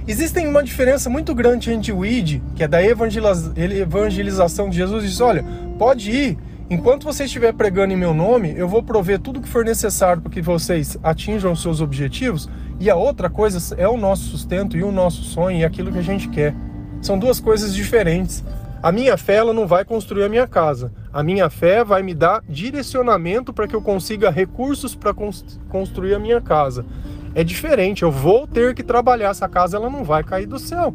Existem 0.09 0.49
uma 0.49 0.63
diferença 0.63 1.11
muito 1.11 1.35
grande 1.35 1.71
entre 1.71 1.93
o 1.93 2.03
ID, 2.03 2.41
que 2.57 2.65
é 2.65 2.69
da 2.69 2.81
evangelização 2.83 4.71
de 4.71 4.77
Jesus, 4.77 5.05
e 5.05 5.09
diz: 5.09 5.21
olha, 5.21 5.45
pode 5.79 6.11
ir, 6.11 6.39
enquanto 6.71 7.05
você 7.05 7.25
estiver 7.25 7.53
pregando 7.53 7.93
em 7.93 7.97
meu 7.97 8.15
nome, 8.15 8.55
eu 8.57 8.69
vou 8.69 8.83
prover 8.83 9.19
tudo 9.19 9.41
o 9.41 9.43
que 9.43 9.49
for 9.49 9.65
necessário 9.65 10.23
para 10.23 10.31
que 10.31 10.41
vocês 10.41 10.97
atinjam 11.03 11.51
os 11.53 11.61
seus 11.61 11.81
objetivos, 11.81 12.49
e 12.79 12.89
a 12.89 12.95
outra 12.95 13.29
coisa 13.29 13.75
é 13.77 13.89
o 13.89 13.97
nosso 13.97 14.23
sustento 14.25 14.77
e 14.77 14.85
o 14.85 14.93
nosso 14.93 15.23
sonho 15.25 15.59
e 15.59 15.65
aquilo 15.65 15.93
que 15.93 15.99
a 15.99 16.03
gente 16.03 16.29
quer. 16.29 16.55
São 17.03 17.19
duas 17.19 17.41
coisas 17.41 17.75
diferentes. 17.75 18.45
A 18.83 18.91
minha 18.91 19.17
fé 19.19 19.35
ela 19.35 19.53
não 19.53 19.67
vai 19.67 19.85
construir 19.85 20.25
a 20.25 20.29
minha 20.29 20.47
casa. 20.47 20.91
A 21.13 21.23
minha 21.23 21.51
fé 21.51 21.85
vai 21.85 22.03
me 22.03 22.15
dar 22.15 22.43
direcionamento 22.49 23.53
para 23.53 23.67
que 23.67 23.77
eu 23.77 23.83
consiga 23.83 24.31
recursos 24.31 24.95
para 24.95 25.13
construir 25.69 26.15
a 26.15 26.19
minha 26.19 26.41
casa. 26.41 26.87
É 27.35 27.45
diferente, 27.45 28.03
eu 28.03 28.11
vou 28.11 28.47
ter 28.47 28.75
que 28.75 28.83
trabalhar 28.83 29.31
essa 29.31 29.49
casa, 29.49 29.77
ela 29.77 29.91
não 29.91 30.05
vai 30.05 30.25
cair 30.25 30.47
do 30.47 30.59
céu. 30.59 30.95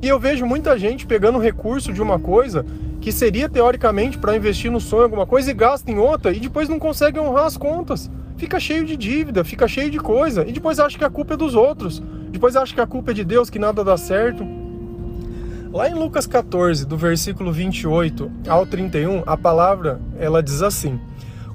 E 0.00 0.08
eu 0.08 0.18
vejo 0.18 0.46
muita 0.46 0.78
gente 0.78 1.06
pegando 1.06 1.38
recurso 1.38 1.92
de 1.92 2.00
uma 2.00 2.18
coisa 2.18 2.64
que 3.04 3.12
seria 3.12 3.50
teoricamente 3.50 4.16
para 4.16 4.34
investir 4.34 4.70
no 4.70 4.80
sonho 4.80 5.02
alguma 5.02 5.26
coisa 5.26 5.50
e 5.50 5.54
gasta 5.54 5.90
em 5.90 5.98
outra 5.98 6.32
e 6.32 6.40
depois 6.40 6.70
não 6.70 6.78
consegue 6.78 7.20
honrar 7.20 7.44
as 7.44 7.54
contas. 7.54 8.10
Fica 8.38 8.58
cheio 8.58 8.82
de 8.82 8.96
dívida, 8.96 9.44
fica 9.44 9.68
cheio 9.68 9.90
de 9.90 9.98
coisa 9.98 10.42
e 10.48 10.52
depois 10.52 10.80
acha 10.80 10.96
que 10.96 11.04
a 11.04 11.10
culpa 11.10 11.34
é 11.34 11.36
dos 11.36 11.54
outros. 11.54 12.02
Depois 12.30 12.56
acha 12.56 12.74
que 12.74 12.80
a 12.80 12.86
culpa 12.86 13.10
é 13.10 13.14
de 13.14 13.22
Deus, 13.22 13.50
que 13.50 13.58
nada 13.58 13.84
dá 13.84 13.98
certo. 13.98 14.42
Lá 15.70 15.86
em 15.86 15.92
Lucas 15.92 16.26
14, 16.26 16.86
do 16.86 16.96
versículo 16.96 17.52
28 17.52 18.32
ao 18.48 18.64
31, 18.64 19.22
a 19.26 19.36
palavra 19.36 20.00
ela 20.18 20.42
diz 20.42 20.62
assim: 20.62 20.98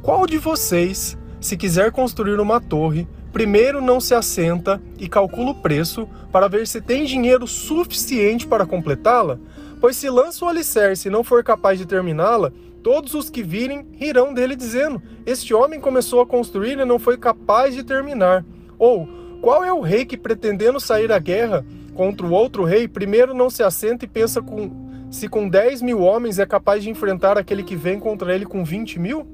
Qual 0.03 0.27
de 0.27 0.37
vocês, 0.37 1.17
se 1.41 1.57
quiser 1.57 1.91
construir 1.91 2.39
uma 2.39 2.61
torre, 2.61 3.07
primeiro 3.33 3.81
não 3.81 3.99
se 3.99 4.13
assenta 4.13 4.79
e 4.99 5.09
calcula 5.09 5.49
o 5.49 5.55
preço 5.55 6.07
para 6.31 6.47
ver 6.47 6.67
se 6.67 6.79
tem 6.79 7.05
dinheiro 7.05 7.47
suficiente 7.47 8.45
para 8.45 8.67
completá-la? 8.67 9.39
Pois 9.79 9.95
se 9.95 10.09
lança 10.09 10.43
o 10.43 10.50
alicerce 10.50 11.07
e 11.07 11.12
não 11.12 11.24
for 11.24 11.43
capaz 11.43 11.79
de 11.79 11.86
terminá-la, 11.86 12.51
todos 12.83 13.13
os 13.13 13.29
que 13.29 13.41
virem 13.41 13.88
rirão 13.93 14.33
dele, 14.33 14.55
dizendo: 14.55 15.01
Este 15.25 15.53
homem 15.53 15.79
começou 15.79 16.21
a 16.21 16.25
construir 16.25 16.77
e 16.77 16.86
não 16.86 17.00
foi 17.00 17.17
capaz 17.17 17.74
de 17.74 17.83
terminar. 17.83 18.45
Ou, 18.77 19.07
qual 19.41 19.63
é 19.63 19.71
o 19.71 19.81
rei 19.81 20.05
que, 20.05 20.17
pretendendo 20.17 20.79
sair 20.79 21.12
à 21.12 21.19
guerra 21.19 21.65
contra 21.93 22.25
o 22.25 22.31
outro 22.31 22.63
rei, 22.63 22.88
primeiro 22.88 23.33
não 23.33 23.50
se 23.50 23.63
assenta 23.63 24.05
e 24.05 24.07
pensa 24.07 24.41
com, 24.41 24.71
se 25.09 25.27
com 25.27 25.48
10 25.48 25.81
mil 25.81 26.01
homens 26.01 26.39
é 26.39 26.45
capaz 26.45 26.83
de 26.83 26.89
enfrentar 26.89 27.38
aquele 27.38 27.63
que 27.63 27.75
vem 27.75 28.00
contra 28.00 28.36
ele 28.36 28.45
com 28.45 28.63
20 28.63 29.00
mil? 29.00 29.27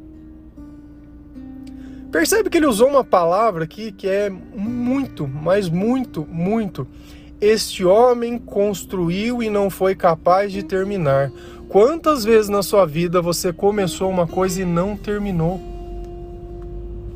Percebe 2.12 2.50
que 2.50 2.58
ele 2.58 2.66
usou 2.66 2.88
uma 2.88 3.04
palavra 3.04 3.66
aqui 3.66 3.92
que 3.92 4.08
é 4.08 4.30
muito, 4.30 5.28
mas 5.28 5.68
muito, 5.68 6.26
muito 6.26 6.88
este 7.42 7.84
homem 7.84 8.38
construiu 8.38 9.44
e 9.44 9.50
não 9.50 9.70
foi 9.70 9.96
capaz 9.96 10.52
de 10.52 10.64
terminar. 10.64 11.32
Quantas 11.68 12.24
vezes 12.24 12.50
na 12.50 12.64
sua 12.64 12.86
vida 12.86 13.22
você 13.22 13.52
começou 13.52 14.10
uma 14.10 14.26
coisa 14.26 14.62
e 14.62 14.66
não 14.66 14.96
terminou? 14.96 15.60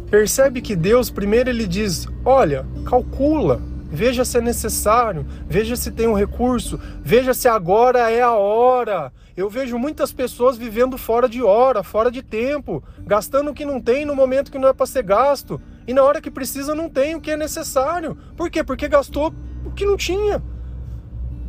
Percebe 0.09 0.61
que 0.61 0.75
Deus 0.75 1.09
primeiro 1.09 1.49
ele 1.49 1.67
diz: 1.67 2.07
"Olha, 2.25 2.65
calcula, 2.85 3.61
veja 3.89 4.25
se 4.25 4.38
é 4.38 4.41
necessário, 4.41 5.25
veja 5.47 5.75
se 5.75 5.91
tem 5.91 6.07
um 6.07 6.13
recurso, 6.13 6.79
veja 7.01 7.33
se 7.33 7.47
agora 7.47 8.09
é 8.09 8.21
a 8.21 8.33
hora". 8.33 9.13
Eu 9.38 9.49
vejo 9.49 9.77
muitas 9.77 10.11
pessoas 10.11 10.57
vivendo 10.57 10.97
fora 10.97 11.29
de 11.29 11.41
hora, 11.41 11.81
fora 11.81 12.11
de 12.11 12.21
tempo, 12.21 12.83
gastando 13.05 13.51
o 13.51 13.53
que 13.53 13.63
não 13.63 13.79
tem 13.79 14.03
no 14.03 14.13
momento 14.13 14.51
que 14.51 14.59
não 14.59 14.67
é 14.67 14.73
para 14.73 14.85
ser 14.85 15.03
gasto, 15.03 15.61
e 15.88 15.93
na 15.93 16.03
hora 16.03 16.19
que 16.19 16.29
precisa 16.29 16.75
não 16.75 16.89
tem 16.89 17.15
o 17.15 17.21
que 17.21 17.31
é 17.31 17.38
necessário. 17.38 18.17
Por 18.35 18.49
quê? 18.49 18.65
Porque 18.65 18.89
gastou 18.89 19.33
o 19.69 19.73
que 19.73 19.85
não 19.85 19.95
tinha. 19.95 20.41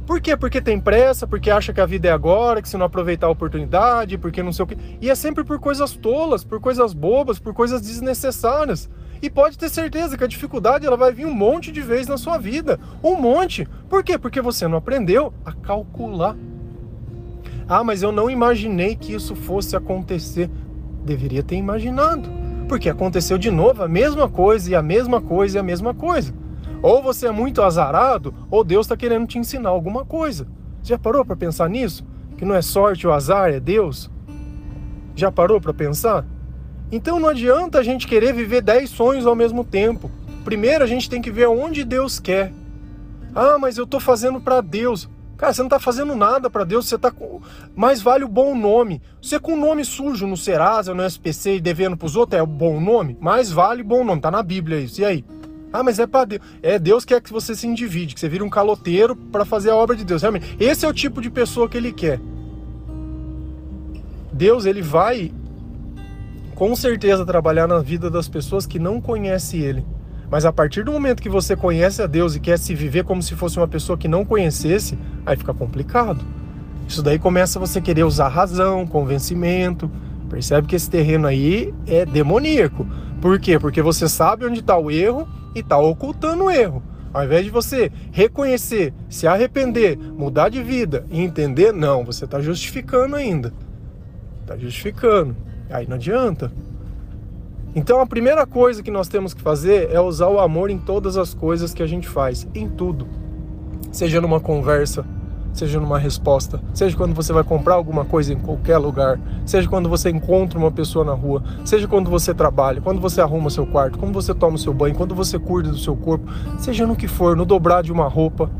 Por 0.06 0.20
quê? 0.20 0.36
Porque 0.36 0.60
tem 0.60 0.80
pressa, 0.80 1.26
porque 1.26 1.50
acha 1.50 1.72
que 1.72 1.80
a 1.80 1.86
vida 1.86 2.08
é 2.08 2.10
agora, 2.10 2.60
que 2.60 2.68
se 2.68 2.76
não 2.76 2.86
aproveitar 2.86 3.28
a 3.28 3.30
oportunidade, 3.30 4.18
porque 4.18 4.42
não 4.42 4.52
sei 4.52 4.64
o 4.64 4.66
quê. 4.66 4.76
E 5.00 5.08
é 5.08 5.14
sempre 5.14 5.44
por 5.44 5.60
coisas 5.60 5.92
tolas, 5.92 6.42
por 6.42 6.60
coisas 6.60 6.92
bobas, 6.92 7.38
por 7.38 7.54
coisas 7.54 7.80
desnecessárias. 7.80 8.90
E 9.22 9.30
pode 9.30 9.56
ter 9.56 9.68
certeza 9.68 10.18
que 10.18 10.24
a 10.24 10.26
dificuldade 10.26 10.84
ela 10.84 10.96
vai 10.96 11.12
vir 11.12 11.26
um 11.26 11.34
monte 11.34 11.70
de 11.70 11.80
vezes 11.80 12.08
na 12.08 12.16
sua 12.16 12.38
vida. 12.38 12.80
Um 13.04 13.20
monte. 13.20 13.68
Por 13.88 14.02
quê? 14.02 14.18
Porque 14.18 14.40
você 14.40 14.66
não 14.66 14.78
aprendeu 14.78 15.32
a 15.44 15.52
calcular. 15.52 16.36
Ah, 17.68 17.84
mas 17.84 18.02
eu 18.02 18.10
não 18.10 18.28
imaginei 18.28 18.96
que 18.96 19.14
isso 19.14 19.36
fosse 19.36 19.76
acontecer. 19.76 20.50
Deveria 21.04 21.42
ter 21.44 21.54
imaginado. 21.54 22.28
Porque 22.66 22.88
aconteceu 22.88 23.38
de 23.38 23.50
novo 23.50 23.84
a 23.84 23.88
mesma 23.88 24.28
coisa, 24.28 24.70
e 24.70 24.74
a 24.74 24.82
mesma 24.82 25.20
coisa, 25.20 25.58
e 25.58 25.60
a 25.60 25.62
mesma 25.62 25.94
coisa. 25.94 26.34
Ou 26.82 27.02
você 27.02 27.26
é 27.26 27.30
muito 27.30 27.62
azarado, 27.62 28.34
ou 28.50 28.64
Deus 28.64 28.86
está 28.86 28.96
querendo 28.96 29.26
te 29.26 29.38
ensinar 29.38 29.68
alguma 29.68 30.04
coisa. 30.04 30.46
Já 30.82 30.98
parou 30.98 31.24
para 31.24 31.36
pensar 31.36 31.68
nisso? 31.68 32.04
Que 32.38 32.44
não 32.44 32.54
é 32.54 32.62
sorte 32.62 33.06
ou 33.06 33.12
azar, 33.12 33.50
é 33.50 33.60
Deus? 33.60 34.10
Já 35.14 35.30
parou 35.30 35.60
para 35.60 35.74
pensar? 35.74 36.24
Então 36.90 37.20
não 37.20 37.28
adianta 37.28 37.78
a 37.78 37.82
gente 37.82 38.06
querer 38.06 38.32
viver 38.32 38.62
dez 38.62 38.90
sonhos 38.90 39.26
ao 39.26 39.34
mesmo 39.34 39.62
tempo. 39.62 40.10
Primeiro 40.44 40.82
a 40.82 40.86
gente 40.86 41.08
tem 41.08 41.20
que 41.20 41.30
ver 41.30 41.46
onde 41.48 41.84
Deus 41.84 42.18
quer. 42.18 42.52
Ah, 43.34 43.58
mas 43.58 43.76
eu 43.76 43.84
estou 43.84 44.00
fazendo 44.00 44.40
para 44.40 44.60
Deus. 44.60 45.08
Cara, 45.36 45.52
você 45.52 45.62
não 45.62 45.68
está 45.68 45.78
fazendo 45.78 46.14
nada 46.14 46.50
para 46.50 46.64
Deus, 46.64 46.86
você 46.86 46.96
está 46.96 47.10
com. 47.10 47.40
Mais 47.74 48.02
vale 48.02 48.24
o 48.24 48.28
bom 48.28 48.54
nome. 48.54 49.00
Você 49.22 49.38
com 49.38 49.56
nome 49.56 49.84
sujo 49.84 50.26
no 50.26 50.36
Serasa, 50.36 50.94
no 50.94 51.04
SPC 51.04 51.56
e 51.56 51.60
devendo 51.60 51.96
para 51.96 52.06
os 52.06 52.16
outros 52.16 52.38
é 52.38 52.42
o 52.42 52.46
bom 52.46 52.80
nome? 52.80 53.16
Mais 53.20 53.50
vale 53.50 53.82
bom 53.82 54.04
nome, 54.04 54.20
tá 54.20 54.30
na 54.30 54.42
Bíblia 54.42 54.80
isso. 54.80 55.00
E 55.00 55.04
aí? 55.04 55.24
Ah, 55.72 55.82
mas 55.82 55.98
é 55.98 56.06
para 56.06 56.24
Deus. 56.24 56.42
É 56.62 56.78
Deus 56.78 57.04
quer 57.04 57.20
que 57.20 57.32
você 57.32 57.54
se 57.54 57.66
individe, 57.66 58.14
que 58.14 58.20
você 58.20 58.28
vira 58.28 58.44
um 58.44 58.50
caloteiro 58.50 59.14
para 59.14 59.44
fazer 59.44 59.70
a 59.70 59.76
obra 59.76 59.94
de 59.94 60.04
Deus. 60.04 60.22
Realmente, 60.22 60.56
esse 60.58 60.84
é 60.84 60.88
o 60.88 60.92
tipo 60.92 61.20
de 61.20 61.30
pessoa 61.30 61.68
que 61.68 61.76
ele 61.76 61.92
quer. 61.92 62.20
Deus, 64.32 64.64
ele 64.64 64.82
vai 64.82 65.32
com 66.54 66.74
certeza 66.76 67.24
trabalhar 67.24 67.66
na 67.66 67.78
vida 67.78 68.10
das 68.10 68.28
pessoas 68.28 68.66
que 68.66 68.78
não 68.78 69.00
conhecem 69.00 69.60
ele. 69.60 69.84
Mas 70.30 70.44
a 70.44 70.52
partir 70.52 70.84
do 70.84 70.92
momento 70.92 71.22
que 71.22 71.28
você 71.28 71.56
conhece 71.56 72.02
a 72.02 72.06
Deus 72.06 72.36
e 72.36 72.40
quer 72.40 72.58
se 72.58 72.74
viver 72.74 73.04
como 73.04 73.22
se 73.22 73.34
fosse 73.34 73.56
uma 73.56 73.66
pessoa 73.66 73.98
que 73.98 74.06
não 74.06 74.24
conhecesse, 74.24 74.98
aí 75.24 75.36
fica 75.36 75.52
complicado. 75.54 76.24
Isso 76.86 77.02
daí 77.02 77.18
começa 77.18 77.58
você 77.58 77.80
querer 77.80 78.04
usar 78.04 78.28
razão, 78.28 78.86
convencimento. 78.86 79.90
Percebe 80.28 80.66
que 80.66 80.76
esse 80.76 80.88
terreno 80.88 81.26
aí 81.26 81.74
é 81.86 82.04
demoníaco. 82.04 82.86
Por 83.20 83.40
quê? 83.40 83.58
Porque 83.58 83.82
você 83.82 84.08
sabe 84.08 84.44
onde 84.46 84.60
está 84.60 84.76
o 84.76 84.90
erro 84.90 85.26
e 85.54 85.60
está 85.60 85.78
ocultando 85.78 86.44
o 86.44 86.50
erro. 86.50 86.82
Ao 87.12 87.24
invés 87.24 87.44
de 87.44 87.50
você 87.50 87.90
reconhecer, 88.12 88.94
se 89.08 89.26
arrepender, 89.26 89.98
mudar 89.98 90.48
de 90.48 90.62
vida 90.62 91.04
e 91.10 91.20
entender, 91.20 91.72
não, 91.72 92.04
você 92.04 92.24
está 92.24 92.40
justificando 92.40 93.16
ainda. 93.16 93.52
Está 94.42 94.56
justificando. 94.56 95.36
Aí 95.68 95.86
não 95.86 95.96
adianta. 95.96 96.52
Então 97.74 98.00
a 98.00 98.06
primeira 98.06 98.46
coisa 98.46 98.82
que 98.82 98.90
nós 98.90 99.08
temos 99.08 99.34
que 99.34 99.42
fazer 99.42 99.90
é 99.90 100.00
usar 100.00 100.28
o 100.28 100.40
amor 100.40 100.70
em 100.70 100.78
todas 100.78 101.16
as 101.16 101.34
coisas 101.34 101.74
que 101.74 101.82
a 101.82 101.86
gente 101.86 102.08
faz, 102.08 102.46
em 102.54 102.68
tudo. 102.68 103.08
Seja 103.92 104.20
numa 104.20 104.40
conversa, 104.40 105.04
seja 105.52 105.80
numa 105.80 105.98
resposta, 105.98 106.60
seja 106.72 106.96
quando 106.96 107.14
você 107.14 107.32
vai 107.32 107.44
comprar 107.44 107.74
alguma 107.74 108.04
coisa 108.04 108.32
em 108.32 108.38
qualquer 108.38 108.78
lugar, 108.78 109.20
seja 109.44 109.68
quando 109.68 109.88
você 109.88 110.10
encontra 110.10 110.58
uma 110.58 110.70
pessoa 110.70 111.04
na 111.04 111.12
rua, 111.12 111.42
seja 111.64 111.88
quando 111.88 112.08
você 112.08 112.32
trabalha, 112.32 112.80
quando 112.80 113.00
você 113.00 113.20
arruma 113.20 113.50
seu 113.50 113.66
quarto, 113.66 113.98
quando 113.98 114.12
você 114.12 114.34
toma 114.34 114.56
o 114.56 114.58
seu 114.58 114.72
banho, 114.72 114.94
quando 114.94 115.14
você 115.14 115.38
cuida 115.38 115.70
do 115.70 115.78
seu 115.78 115.96
corpo, 115.96 116.30
seja 116.58 116.86
no 116.86 116.96
que 116.96 117.08
for, 117.08 117.36
no 117.36 117.44
dobrar 117.44 117.82
de 117.82 117.92
uma 117.92 118.08
roupa, 118.08 118.50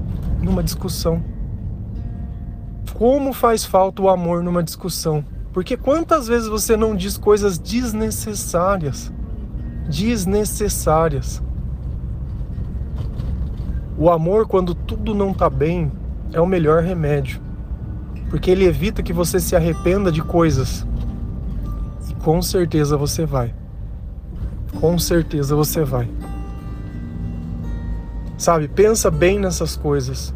numa 0.42 0.62
discussão. 0.62 1.22
Como 2.94 3.32
faz 3.32 3.64
falta 3.64 4.02
o 4.02 4.08
amor 4.08 4.42
numa 4.42 4.62
discussão? 4.62 5.24
Porque 5.52 5.76
quantas 5.76 6.28
vezes 6.28 6.48
você 6.48 6.76
não 6.76 6.94
diz 6.94 7.16
coisas 7.16 7.58
desnecessárias? 7.58 9.12
Desnecessárias. 9.88 11.42
O 13.96 14.08
amor, 14.10 14.46
quando 14.46 14.74
tudo 14.74 15.14
não 15.14 15.30
está 15.30 15.50
bem, 15.50 15.90
é 16.32 16.40
o 16.40 16.46
melhor 16.46 16.82
remédio, 16.82 17.40
porque 18.28 18.50
ele 18.50 18.64
evita 18.64 19.02
que 19.02 19.12
você 19.12 19.40
se 19.40 19.56
arrependa 19.56 20.10
de 20.10 20.22
coisas. 20.22 20.86
E 22.08 22.14
com 22.14 22.40
certeza 22.40 22.96
você 22.96 23.24
vai. 23.24 23.54
Com 24.80 24.98
certeza 24.98 25.54
você 25.54 25.84
vai. 25.84 26.08
Sabe, 28.38 28.68
pensa 28.68 29.10
bem 29.10 29.38
nessas 29.38 29.76
coisas. 29.76 30.34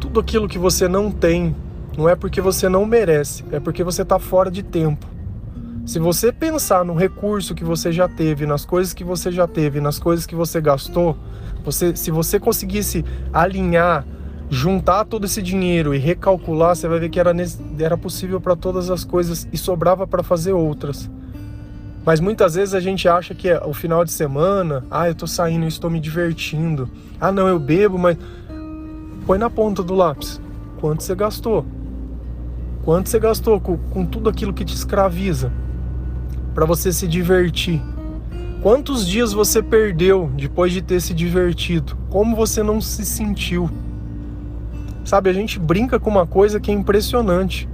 Tudo 0.00 0.20
aquilo 0.20 0.46
que 0.46 0.58
você 0.58 0.86
não 0.86 1.10
tem, 1.10 1.56
não 1.96 2.08
é 2.08 2.14
porque 2.14 2.40
você 2.40 2.68
não 2.68 2.84
merece, 2.86 3.44
é 3.50 3.58
porque 3.58 3.82
você 3.82 4.02
está 4.02 4.18
fora 4.18 4.50
de 4.50 4.62
tempo. 4.62 5.06
Se 5.86 5.98
você 5.98 6.32
pensar 6.32 6.84
no 6.84 6.94
recurso 6.94 7.54
que 7.54 7.64
você 7.64 7.92
já 7.92 8.08
teve, 8.08 8.46
nas 8.46 8.64
coisas 8.64 8.94
que 8.94 9.04
você 9.04 9.30
já 9.30 9.46
teve, 9.46 9.80
nas 9.80 9.98
coisas 9.98 10.24
que 10.24 10.34
você 10.34 10.60
gastou, 10.60 11.16
você, 11.62 11.94
se 11.94 12.10
você 12.10 12.40
conseguisse 12.40 13.04
alinhar 13.32 14.06
juntar 14.50 15.04
todo 15.04 15.24
esse 15.24 15.42
dinheiro 15.42 15.94
e 15.94 15.98
recalcular, 15.98 16.76
você 16.76 16.86
vai 16.86 16.98
ver 16.98 17.08
que 17.08 17.18
era, 17.18 17.34
era 17.78 17.96
possível 17.96 18.40
para 18.40 18.54
todas 18.54 18.90
as 18.90 19.04
coisas 19.04 19.48
e 19.52 19.58
sobrava 19.58 20.06
para 20.06 20.22
fazer 20.22 20.52
outras. 20.52 21.10
Mas 22.04 22.20
muitas 22.20 22.54
vezes 22.54 22.74
a 22.74 22.80
gente 22.80 23.08
acha 23.08 23.34
que 23.34 23.48
é 23.48 23.58
o 23.64 23.72
final 23.72 24.04
de 24.04 24.12
semana, 24.12 24.84
ah, 24.90 25.08
eu 25.08 25.14
tô 25.14 25.26
saindo, 25.26 25.64
eu 25.64 25.68
estou 25.68 25.88
me 25.88 25.98
divertindo. 25.98 26.88
Ah, 27.18 27.32
não, 27.32 27.48
eu 27.48 27.58
bebo, 27.58 27.98
mas 27.98 28.18
põe 29.26 29.38
na 29.38 29.48
ponta 29.48 29.82
do 29.82 29.94
lápis. 29.94 30.38
Quanto 30.80 31.02
você 31.02 31.14
gastou? 31.14 31.64
Quanto 32.84 33.08
você 33.08 33.18
gastou 33.18 33.58
com, 33.58 33.78
com 33.78 34.04
tudo 34.04 34.28
aquilo 34.28 34.52
que 34.52 34.66
te 34.66 34.74
escraviza 34.74 35.50
para 36.54 36.66
você 36.66 36.92
se 36.92 37.08
divertir? 37.08 37.80
Quantos 38.60 39.06
dias 39.06 39.32
você 39.32 39.62
perdeu 39.62 40.30
depois 40.36 40.72
de 40.72 40.82
ter 40.82 41.00
se 41.00 41.14
divertido? 41.14 41.96
Como 42.10 42.36
você 42.36 42.62
não 42.62 42.82
se 42.82 43.06
sentiu? 43.06 43.70
Sabe, 45.04 45.28
a 45.28 45.32
gente 45.32 45.58
brinca 45.58 46.00
com 46.00 46.08
uma 46.08 46.26
coisa 46.26 46.58
que 46.58 46.70
é 46.70 46.74
impressionante. 46.74 47.68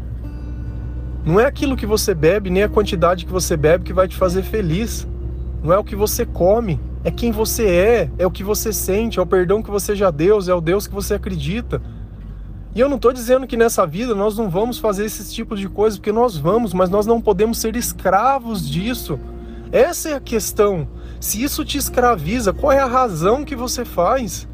Não 1.25 1.38
é 1.38 1.46
aquilo 1.46 1.76
que 1.76 1.87
você 1.87 2.14
bebe, 2.14 2.50
nem 2.50 2.62
a 2.62 2.68
quantidade 2.68 3.25
que 3.25 3.32
você 3.32 3.56
bebe 3.56 3.84
que 3.84 3.92
vai 3.92 4.08
te 4.08 4.16
fazer 4.16 4.42
feliz. 4.42 5.06
Não 5.62 5.72
é 5.72 5.78
o 5.78 5.84
que 5.84 5.94
você 5.94 6.25
come, 6.25 6.80
é 7.04 7.10
quem 7.10 7.30
você 7.30 7.66
é, 7.66 8.10
é 8.18 8.26
o 8.26 8.30
que 8.30 8.42
você 8.42 8.72
sente, 8.72 9.18
é 9.18 9.22
o 9.22 9.26
perdão 9.26 9.62
que 9.62 9.70
você 9.70 9.94
já 9.94 10.10
deu, 10.10 10.38
é 10.46 10.54
o 10.54 10.60
Deus 10.60 10.87
que 10.87 10.94
você 10.94 11.14
acredita. 11.14 11.80
E 12.75 12.80
eu 12.80 12.88
não 12.88 12.96
estou 12.96 13.12
dizendo 13.12 13.46
que 13.46 13.56
nessa 13.56 13.87
vida 13.87 14.14
nós 14.14 14.38
não 14.38 14.49
vamos 14.49 14.78
fazer 14.78 15.04
esses 15.04 15.32
tipos 15.32 15.58
de 15.58 15.68
coisas, 15.68 15.99
porque 15.99 16.12
nós 16.12 16.37
vamos, 16.37 16.72
mas 16.72 16.88
nós 16.88 17.04
não 17.04 17.20
podemos 17.20 17.58
ser 17.58 17.76
escravos 17.76 18.68
disso. 18.68 19.18
Essa 19.72 20.10
é 20.10 20.14
a 20.14 20.20
questão. 20.20 20.88
Se 21.20 21.42
isso 21.42 21.64
te 21.64 21.78
escraviza, 21.78 22.52
qual 22.52 22.72
é 22.72 22.78
a 22.78 22.87
razão 22.87 23.44
que 23.44 23.54
você 23.54 23.84
faz? 23.84 24.49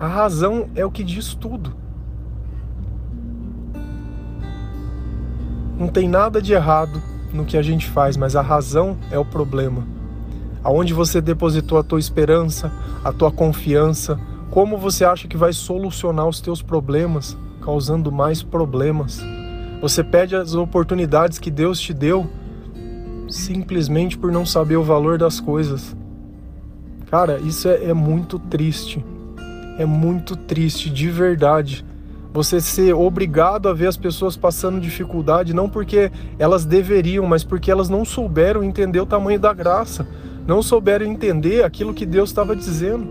A 0.00 0.06
razão 0.06 0.68
é 0.76 0.84
o 0.86 0.90
que 0.90 1.02
diz 1.02 1.34
tudo. 1.34 1.74
Não 5.76 5.88
tem 5.88 6.08
nada 6.08 6.40
de 6.40 6.52
errado 6.52 7.02
no 7.32 7.44
que 7.44 7.56
a 7.56 7.62
gente 7.62 7.88
faz, 7.88 8.16
mas 8.16 8.36
a 8.36 8.42
razão 8.42 8.96
é 9.10 9.18
o 9.18 9.24
problema. 9.24 9.84
Aonde 10.62 10.94
você 10.94 11.20
depositou 11.20 11.78
a 11.78 11.82
tua 11.82 11.98
esperança, 11.98 12.72
a 13.04 13.12
tua 13.12 13.32
confiança, 13.32 14.18
como 14.50 14.76
você 14.78 15.04
acha 15.04 15.26
que 15.26 15.36
vai 15.36 15.52
solucionar 15.52 16.28
os 16.28 16.40
teus 16.40 16.62
problemas, 16.62 17.36
causando 17.60 18.12
mais 18.12 18.42
problemas? 18.42 19.20
Você 19.80 20.02
pede 20.04 20.36
as 20.36 20.54
oportunidades 20.54 21.38
que 21.38 21.50
Deus 21.50 21.80
te 21.80 21.92
deu 21.92 22.28
simplesmente 23.28 24.16
por 24.16 24.32
não 24.32 24.46
saber 24.46 24.76
o 24.76 24.82
valor 24.82 25.18
das 25.18 25.40
coisas. 25.40 25.96
Cara, 27.10 27.38
isso 27.38 27.68
é, 27.68 27.86
é 27.86 27.94
muito 27.94 28.38
triste. 28.38 29.04
É 29.78 29.86
muito 29.86 30.36
triste, 30.36 30.90
de 30.90 31.08
verdade. 31.08 31.84
Você 32.32 32.60
ser 32.60 32.92
obrigado 32.92 33.68
a 33.68 33.72
ver 33.72 33.86
as 33.86 33.96
pessoas 33.96 34.36
passando 34.36 34.80
dificuldade, 34.80 35.54
não 35.54 35.70
porque 35.70 36.10
elas 36.38 36.66
deveriam, 36.66 37.26
mas 37.26 37.42
porque 37.42 37.70
elas 37.70 37.88
não 37.88 38.04
souberam 38.04 38.62
entender 38.62 39.00
o 39.00 39.06
tamanho 39.06 39.40
da 39.40 39.54
graça, 39.54 40.06
não 40.46 40.62
souberam 40.62 41.06
entender 41.06 41.64
aquilo 41.64 41.94
que 41.94 42.04
Deus 42.04 42.28
estava 42.28 42.54
dizendo. 42.54 43.06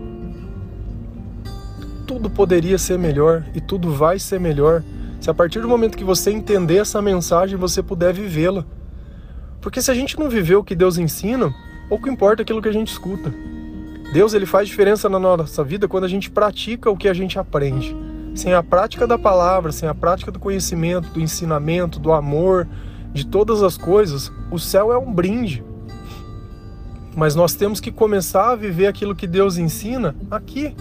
Tudo 2.06 2.30
poderia 2.30 2.78
ser 2.78 2.98
melhor 2.98 3.44
e 3.54 3.60
tudo 3.60 3.92
vai 3.92 4.18
ser 4.18 4.38
melhor 4.38 4.84
se 5.20 5.30
a 5.30 5.34
partir 5.34 5.60
do 5.60 5.68
momento 5.68 5.98
que 5.98 6.04
você 6.04 6.30
entender 6.30 6.76
essa 6.76 7.02
mensagem, 7.02 7.58
você 7.58 7.82
puder 7.82 8.12
vivê-la. 8.12 8.64
Porque 9.60 9.82
se 9.82 9.90
a 9.90 9.94
gente 9.94 10.18
não 10.18 10.30
viver 10.30 10.56
o 10.56 10.64
que 10.64 10.76
Deus 10.76 10.96
ensina, 10.96 11.52
pouco 11.88 12.08
importa 12.08 12.42
aquilo 12.42 12.62
que 12.62 12.68
a 12.68 12.72
gente 12.72 12.92
escuta. 12.92 13.32
Deus 14.12 14.32
ele 14.32 14.46
faz 14.46 14.68
diferença 14.68 15.08
na 15.08 15.18
nossa 15.18 15.62
vida 15.62 15.86
quando 15.86 16.04
a 16.04 16.08
gente 16.08 16.30
pratica 16.30 16.90
o 16.90 16.96
que 16.96 17.08
a 17.08 17.14
gente 17.14 17.38
aprende. 17.38 17.94
Sem 18.34 18.54
a 18.54 18.62
prática 18.62 19.06
da 19.06 19.18
palavra, 19.18 19.70
sem 19.70 19.88
a 19.88 19.94
prática 19.94 20.30
do 20.30 20.38
conhecimento, 20.38 21.10
do 21.10 21.20
ensinamento, 21.20 21.98
do 21.98 22.12
amor, 22.12 22.66
de 23.12 23.26
todas 23.26 23.62
as 23.62 23.76
coisas, 23.76 24.32
o 24.50 24.58
céu 24.58 24.92
é 24.92 24.98
um 24.98 25.12
brinde. 25.12 25.62
Mas 27.14 27.34
nós 27.34 27.54
temos 27.54 27.80
que 27.80 27.90
começar 27.90 28.52
a 28.52 28.56
viver 28.56 28.86
aquilo 28.86 29.14
que 29.14 29.26
Deus 29.26 29.58
ensina 29.58 30.14
aqui. 30.30 30.74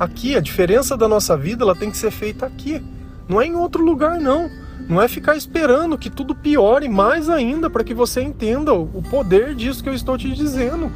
Aqui, 0.00 0.36
a 0.36 0.40
diferença 0.40 0.96
da 0.96 1.06
nossa 1.06 1.36
vida 1.36 1.62
ela 1.62 1.74
tem 1.74 1.90
que 1.90 1.96
ser 1.96 2.10
feita 2.10 2.46
aqui. 2.46 2.82
Não 3.28 3.40
é 3.40 3.46
em 3.46 3.54
outro 3.54 3.84
lugar, 3.84 4.18
não. 4.18 4.50
Não 4.88 5.00
é 5.00 5.06
ficar 5.06 5.36
esperando 5.36 5.98
que 5.98 6.10
tudo 6.10 6.34
piore 6.34 6.88
mais 6.88 7.28
ainda 7.28 7.70
para 7.70 7.84
que 7.84 7.94
você 7.94 8.22
entenda 8.22 8.72
o 8.72 9.02
poder 9.08 9.54
disso 9.54 9.82
que 9.82 9.88
eu 9.88 9.94
estou 9.94 10.18
te 10.18 10.30
dizendo. 10.32 10.90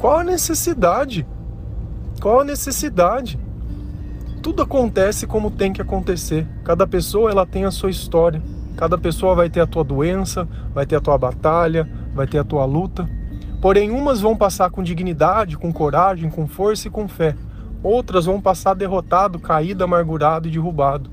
Qual 0.00 0.18
a 0.18 0.24
necessidade? 0.24 1.26
Qual 2.22 2.40
a 2.40 2.44
necessidade? 2.44 3.38
Tudo 4.42 4.62
acontece 4.62 5.26
como 5.26 5.50
tem 5.50 5.74
que 5.74 5.82
acontecer. 5.82 6.48
Cada 6.64 6.86
pessoa 6.86 7.30
ela 7.30 7.44
tem 7.44 7.66
a 7.66 7.70
sua 7.70 7.90
história. 7.90 8.42
Cada 8.78 8.96
pessoa 8.96 9.34
vai 9.34 9.50
ter 9.50 9.60
a 9.60 9.66
tua 9.66 9.84
doença, 9.84 10.48
vai 10.72 10.86
ter 10.86 10.96
a 10.96 11.02
tua 11.02 11.18
batalha, 11.18 11.86
vai 12.14 12.26
ter 12.26 12.38
a 12.38 12.44
tua 12.44 12.64
luta. 12.64 13.06
Porém, 13.60 13.90
umas 13.90 14.22
vão 14.22 14.34
passar 14.34 14.70
com 14.70 14.82
dignidade, 14.82 15.58
com 15.58 15.70
coragem, 15.70 16.30
com 16.30 16.48
força 16.48 16.88
e 16.88 16.90
com 16.90 17.06
fé. 17.06 17.36
Outras 17.82 18.24
vão 18.24 18.40
passar 18.40 18.72
derrotado, 18.72 19.38
caído, 19.38 19.84
amargurado 19.84 20.48
e 20.48 20.50
derrubado. 20.50 21.10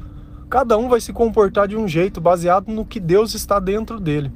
Cada 0.50 0.78
um 0.78 0.88
vai 0.88 1.02
se 1.02 1.12
comportar 1.12 1.68
de 1.68 1.76
um 1.76 1.90
jeito 1.90 2.22
baseado 2.22 2.70
no 2.70 2.86
que 2.86 3.02
Deus 3.02 3.36
está 3.36 3.60
dentro 3.60 4.00
dele. 4.00 4.32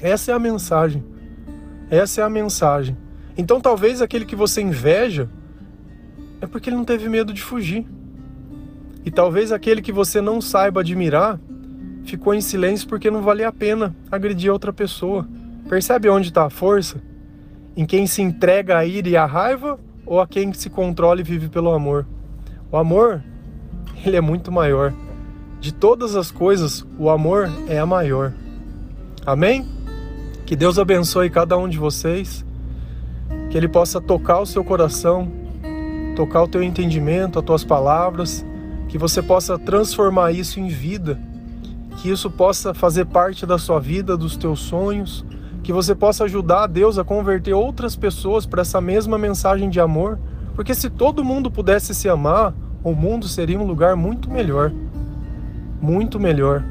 Essa 0.00 0.32
é 0.32 0.34
a 0.34 0.38
mensagem. 0.38 1.04
Essa 1.90 2.22
é 2.22 2.24
a 2.24 2.30
mensagem. 2.30 2.96
Então 3.40 3.58
talvez 3.58 4.02
aquele 4.02 4.26
que 4.26 4.36
você 4.36 4.60
inveja 4.60 5.26
é 6.42 6.46
porque 6.46 6.68
ele 6.68 6.76
não 6.76 6.84
teve 6.84 7.08
medo 7.08 7.32
de 7.32 7.40
fugir. 7.40 7.86
E 9.02 9.10
talvez 9.10 9.50
aquele 9.50 9.80
que 9.80 9.90
você 9.90 10.20
não 10.20 10.42
saiba 10.42 10.80
admirar 10.80 11.40
ficou 12.04 12.34
em 12.34 12.42
silêncio 12.42 12.86
porque 12.86 13.10
não 13.10 13.22
valia 13.22 13.48
a 13.48 13.52
pena 13.52 13.96
agredir 14.12 14.52
outra 14.52 14.74
pessoa. 14.74 15.26
Percebe 15.70 16.10
onde 16.10 16.28
está 16.28 16.44
a 16.44 16.50
força? 16.50 17.00
Em 17.74 17.86
quem 17.86 18.06
se 18.06 18.20
entrega 18.20 18.76
à 18.76 18.84
ira 18.84 19.08
e 19.08 19.16
à 19.16 19.24
raiva 19.24 19.80
ou 20.04 20.20
a 20.20 20.26
quem 20.26 20.52
se 20.52 20.68
controla 20.68 21.20
e 21.20 21.24
vive 21.24 21.48
pelo 21.48 21.72
amor? 21.72 22.06
O 22.70 22.76
amor, 22.76 23.24
ele 24.04 24.18
é 24.18 24.20
muito 24.20 24.52
maior. 24.52 24.92
De 25.62 25.72
todas 25.72 26.14
as 26.14 26.30
coisas, 26.30 26.84
o 26.98 27.08
amor 27.08 27.50
é 27.66 27.78
a 27.78 27.86
maior. 27.86 28.34
Amém? 29.24 29.66
Que 30.44 30.54
Deus 30.54 30.78
abençoe 30.78 31.30
cada 31.30 31.56
um 31.56 31.66
de 31.66 31.78
vocês, 31.78 32.44
que 33.50 33.58
Ele 33.58 33.68
possa 33.68 34.00
tocar 34.00 34.40
o 34.40 34.46
seu 34.46 34.64
coração, 34.64 35.28
tocar 36.16 36.42
o 36.42 36.48
teu 36.48 36.62
entendimento, 36.62 37.38
as 37.38 37.44
tuas 37.44 37.64
palavras, 37.64 38.44
que 38.88 38.96
você 38.96 39.20
possa 39.22 39.58
transformar 39.58 40.32
isso 40.32 40.58
em 40.58 40.68
vida, 40.68 41.20
que 41.98 42.10
isso 42.10 42.30
possa 42.30 42.72
fazer 42.72 43.04
parte 43.06 43.44
da 43.44 43.58
sua 43.58 43.78
vida, 43.78 44.16
dos 44.16 44.36
teus 44.36 44.60
sonhos, 44.60 45.24
que 45.62 45.72
você 45.72 45.94
possa 45.94 46.24
ajudar 46.24 46.64
a 46.64 46.66
Deus 46.66 46.98
a 46.98 47.04
converter 47.04 47.52
outras 47.52 47.94
pessoas 47.96 48.46
para 48.46 48.62
essa 48.62 48.80
mesma 48.80 49.18
mensagem 49.18 49.68
de 49.68 49.80
amor, 49.80 50.18
porque 50.54 50.74
se 50.74 50.88
todo 50.88 51.24
mundo 51.24 51.50
pudesse 51.50 51.94
se 51.94 52.08
amar, 52.08 52.54
o 52.82 52.92
mundo 52.94 53.28
seria 53.28 53.60
um 53.60 53.66
lugar 53.66 53.94
muito 53.94 54.30
melhor 54.30 54.72
muito 55.80 56.20
melhor. 56.20 56.62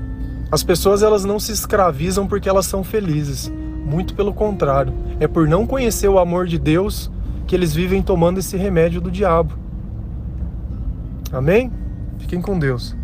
As 0.51 0.63
pessoas 0.63 1.01
elas 1.01 1.25
não 1.25 1.39
se 1.39 1.51
escravizam 1.51 2.27
porque 2.27 2.47
elas 2.47 2.65
são 2.65 2.83
felizes. 2.83 3.51
Muito 3.89 4.13
pelo 4.13 4.31
contrário, 4.31 4.93
é 5.19 5.27
por 5.27 5.47
não 5.47 5.65
conhecer 5.65 6.07
o 6.07 6.19
amor 6.19 6.45
de 6.45 6.59
Deus 6.59 7.11
que 7.47 7.55
eles 7.55 7.73
vivem 7.73 8.03
tomando 8.03 8.37
esse 8.37 8.55
remédio 8.55 9.01
do 9.01 9.09
diabo. 9.09 9.55
Amém? 11.31 11.71
Fiquem 12.19 12.39
com 12.39 12.59
Deus. 12.59 12.95